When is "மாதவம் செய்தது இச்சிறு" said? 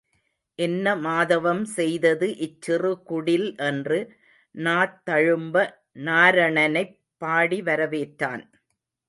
0.97-2.91